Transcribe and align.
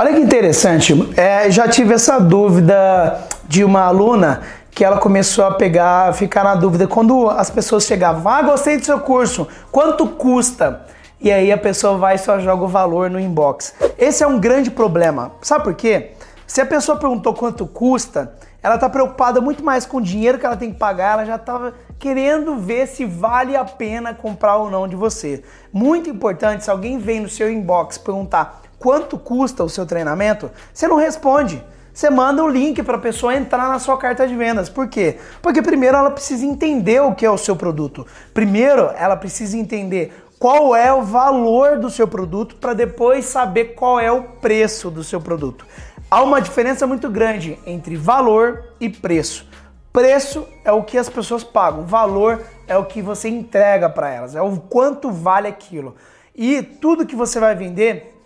Olha 0.00 0.14
que 0.14 0.20
interessante, 0.20 0.94
é, 1.14 1.50
já 1.50 1.68
tive 1.68 1.92
essa 1.92 2.18
dúvida 2.18 3.20
de 3.46 3.62
uma 3.62 3.82
aluna 3.82 4.40
que 4.70 4.82
ela 4.82 4.96
começou 4.96 5.44
a 5.44 5.52
pegar, 5.52 6.14
ficar 6.14 6.42
na 6.42 6.54
dúvida 6.54 6.88
quando 6.88 7.28
as 7.28 7.50
pessoas 7.50 7.84
chegavam, 7.84 8.32
ah, 8.32 8.40
gostei 8.40 8.78
do 8.78 8.84
seu 8.86 8.98
curso, 9.00 9.46
quanto 9.70 10.06
custa? 10.06 10.86
E 11.20 11.30
aí 11.30 11.52
a 11.52 11.58
pessoa 11.58 11.98
vai 11.98 12.14
e 12.14 12.18
só 12.18 12.38
joga 12.40 12.64
o 12.64 12.66
valor 12.66 13.10
no 13.10 13.20
inbox. 13.20 13.74
Esse 13.98 14.24
é 14.24 14.26
um 14.26 14.40
grande 14.40 14.70
problema. 14.70 15.32
Sabe 15.42 15.64
por 15.64 15.74
quê? 15.74 16.12
Se 16.46 16.62
a 16.62 16.66
pessoa 16.66 16.96
perguntou 16.96 17.34
quanto 17.34 17.66
custa, 17.66 18.32
ela 18.62 18.76
está 18.76 18.88
preocupada 18.88 19.38
muito 19.38 19.62
mais 19.62 19.84
com 19.84 19.98
o 19.98 20.02
dinheiro 20.02 20.38
que 20.38 20.46
ela 20.46 20.56
tem 20.56 20.72
que 20.72 20.78
pagar, 20.78 21.18
ela 21.18 21.26
já 21.26 21.36
estava 21.36 21.74
querendo 21.98 22.56
ver 22.56 22.86
se 22.86 23.04
vale 23.04 23.54
a 23.54 23.66
pena 23.66 24.14
comprar 24.14 24.56
ou 24.56 24.70
não 24.70 24.88
de 24.88 24.96
você. 24.96 25.42
Muito 25.70 26.08
importante, 26.08 26.64
se 26.64 26.70
alguém 26.70 26.96
vem 26.96 27.20
no 27.20 27.28
seu 27.28 27.52
inbox 27.52 27.98
perguntar 27.98 28.62
quanto 28.80 29.18
custa 29.18 29.62
o 29.62 29.68
seu 29.68 29.86
treinamento, 29.86 30.50
você 30.72 30.88
não 30.88 30.96
responde. 30.96 31.62
Você 31.92 32.08
manda 32.08 32.42
o 32.42 32.48
link 32.48 32.82
para 32.82 32.96
a 32.96 33.00
pessoa 33.00 33.34
entrar 33.36 33.68
na 33.68 33.78
sua 33.78 33.98
carta 33.98 34.26
de 34.26 34.34
vendas. 34.34 34.70
Por 34.70 34.88
quê? 34.88 35.18
Porque 35.42 35.60
primeiro 35.60 35.98
ela 35.98 36.10
precisa 36.10 36.46
entender 36.46 37.00
o 37.00 37.14
que 37.14 37.26
é 37.26 37.30
o 37.30 37.36
seu 37.36 37.54
produto. 37.54 38.06
Primeiro, 38.32 38.90
ela 38.96 39.16
precisa 39.16 39.56
entender 39.56 40.24
qual 40.38 40.74
é 40.74 40.90
o 40.90 41.02
valor 41.02 41.78
do 41.78 41.90
seu 41.90 42.08
produto 42.08 42.56
para 42.56 42.72
depois 42.72 43.26
saber 43.26 43.74
qual 43.74 44.00
é 44.00 44.10
o 44.10 44.22
preço 44.22 44.90
do 44.90 45.04
seu 45.04 45.20
produto. 45.20 45.66
Há 46.10 46.22
uma 46.22 46.40
diferença 46.40 46.86
muito 46.86 47.10
grande 47.10 47.58
entre 47.66 47.96
valor 47.96 48.64
e 48.80 48.88
preço. 48.88 49.46
Preço 49.92 50.46
é 50.64 50.72
o 50.72 50.84
que 50.84 50.96
as 50.96 51.08
pessoas 51.10 51.44
pagam, 51.44 51.84
valor 51.84 52.40
é 52.66 52.78
o 52.78 52.86
que 52.86 53.02
você 53.02 53.28
entrega 53.28 53.90
para 53.90 54.08
elas, 54.08 54.34
é 54.34 54.40
o 54.40 54.56
quanto 54.56 55.10
vale 55.10 55.48
aquilo. 55.48 55.96
E 56.34 56.62
tudo 56.62 57.04
que 57.04 57.16
você 57.16 57.38
vai 57.38 57.54
vender 57.54 58.19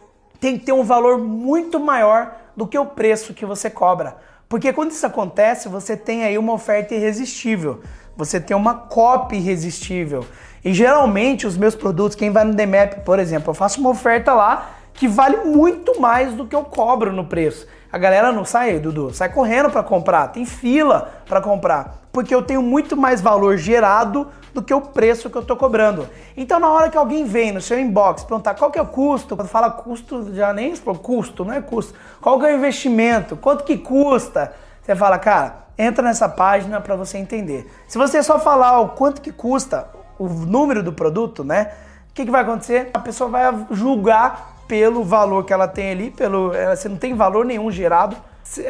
tem 0.45 0.59
que 0.59 0.67
ter 0.67 0.73
um 0.73 0.85
valor 0.85 1.17
muito 1.17 1.81
maior 1.81 2.37
do 2.55 2.67
que 2.67 2.79
o 2.79 2.85
preço 2.85 3.33
que 3.33 3.47
você 3.47 3.71
cobra. 3.71 4.19
Porque 4.47 4.75
quando 4.75 4.91
isso 4.91 5.07
acontece, 5.07 5.71
você 5.71 5.97
tem 5.97 6.23
aí 6.23 6.37
uma 6.37 6.53
oferta 6.53 6.95
irresistível, 6.95 7.81
você 8.15 8.39
tem 8.39 8.55
uma 8.55 8.75
copy 8.75 9.37
irresistível. 9.37 10.23
E 10.63 10.75
geralmente 10.75 11.47
os 11.47 11.57
meus 11.57 11.75
produtos, 11.75 12.15
quem 12.15 12.31
vai 12.31 12.45
no 12.45 12.53
DMAP, 12.53 13.07
por 13.07 13.19
exemplo, 13.19 13.53
eu 13.53 13.55
faço 13.55 13.81
uma 13.81 13.89
oferta 13.89 14.35
lá 14.35 14.74
que 14.95 15.09
vale 15.09 15.39
muito 15.45 16.01
mais 16.01 16.33
do 16.35 16.47
que 16.47 16.55
eu 16.55 16.65
cobro 16.65 17.13
no 17.13 17.25
preço. 17.25 17.67
A 17.93 17.99
galera 17.99 18.33
não 18.33 18.45
sai, 18.45 18.79
Dudu, 18.79 19.13
sai 19.13 19.29
correndo 19.29 19.71
para 19.71 19.83
comprar, 19.83 20.29
tem 20.29 20.45
fila 20.45 21.13
para 21.29 21.41
comprar, 21.41 22.03
porque 22.13 22.35
eu 22.35 22.43
tenho 22.43 22.63
muito 22.63 22.97
mais 22.97 23.21
valor 23.21 23.57
gerado 23.57 24.29
do 24.53 24.63
que 24.63 24.73
o 24.73 24.81
preço 24.81 25.29
que 25.29 25.37
eu 25.37 25.43
estou 25.43 25.57
cobrando. 25.57 26.09
Então, 26.37 26.59
na 26.59 26.71
hora 26.71 26.89
que 26.89 26.97
alguém 26.97 27.25
vem 27.25 27.53
no 27.53 27.61
seu 27.61 27.79
inbox 27.79 28.25
perguntar 28.25 28.55
qual 28.55 28.71
que 28.71 28.79
é 28.79 28.83
o 28.83 28.87
custo, 28.87 29.37
quando 29.37 29.49
fala 29.49 29.71
custo, 29.71 30.35
já 30.35 30.53
nem 30.53 30.73
explode, 30.73 31.01
custo, 31.01 31.45
não 31.45 31.55
é 31.55 31.61
custo. 31.61 31.95
Qual 32.21 32.39
que 32.39 32.47
é 32.47 32.53
o 32.53 32.57
investimento? 32.57 33.37
Quanto 33.37 33.65
que 33.65 33.77
custa? 33.77 34.53
Você 34.83 34.95
fala, 34.95 35.19
cara, 35.19 35.65
entra 35.77 36.05
nessa 36.05 36.29
página 36.29 36.81
para 36.81 36.95
você 36.95 37.19
entender. 37.19 37.71
Se 37.89 37.99
você 37.99 38.23
só 38.23 38.39
falar 38.39 38.81
o 38.81 38.91
quanto 38.91 39.21
que 39.21 39.33
custa 39.33 39.89
o 40.19 40.29
número 40.29 40.83
do 40.83 40.93
produto, 40.93 41.43
né? 41.43 41.73
O 42.11 42.15
que, 42.15 42.25
que 42.25 42.31
vai 42.31 42.43
acontecer? 42.43 42.91
A 42.95 42.99
pessoa 42.99 43.29
vai 43.29 43.67
julgar 43.71 44.54
pelo 44.67 45.03
valor 45.05 45.45
que 45.45 45.53
ela 45.53 45.69
tem 45.69 45.91
ali, 45.91 46.11
pelo, 46.11 46.53
você 46.71 46.89
não 46.89 46.97
tem 46.97 47.15
valor 47.15 47.45
nenhum 47.45 47.71
gerado. 47.71 48.17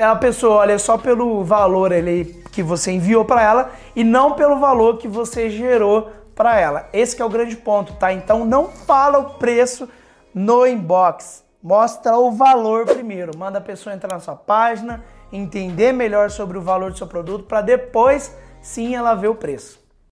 A 0.01 0.15
pessoa 0.15 0.57
olha 0.57 0.79
só 0.79 0.97
pelo 0.97 1.43
valor 1.43 1.93
ali 1.93 2.43
que 2.53 2.63
você 2.63 2.93
enviou 2.93 3.25
para 3.25 3.43
ela 3.43 3.71
e 3.95 4.05
não 4.05 4.33
pelo 4.33 4.59
valor 4.59 4.99
que 4.99 5.09
você 5.09 5.51
gerou 5.51 6.11
para 6.35 6.59
ela. 6.59 6.89
Esse 6.93 7.21
é 7.21 7.25
o 7.25 7.29
grande 7.29 7.57
ponto, 7.57 7.93
tá? 7.95 8.13
Então 8.13 8.45
não 8.45 8.69
fala 8.69 9.19
o 9.19 9.35
preço 9.35 9.89
no 10.33 10.67
inbox. 10.67 11.45
Mostra 11.63 12.17
o 12.17 12.31
valor 12.31 12.87
primeiro. 12.87 13.37
Manda 13.37 13.59
a 13.59 13.63
pessoa 13.63 13.95
entrar 13.95 14.15
na 14.15 14.21
sua 14.21 14.37
página, 14.37 15.05
entender 15.33 15.93
melhor 15.93 16.31
sobre 16.31 16.59
o 16.59 16.63
valor 16.63 16.93
do 16.93 16.99
seu 16.99 17.07
produto 17.07 17.45
para 17.45 17.61
depois 17.61 18.37
sim 18.61 18.95
ela 18.95 19.15
ver 19.15 19.29
o 19.29 19.35
preço. 19.35 19.84